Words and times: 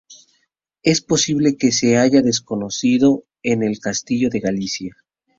Es 0.81 1.01
posible 1.01 1.57
que 1.57 1.71
se 1.71 1.95
haya 1.97 2.21
escondido 2.21 3.23
en 3.43 3.61
el 3.61 3.77
castillo 3.79 4.31
de 4.31 4.39
Galicia. 4.39 4.95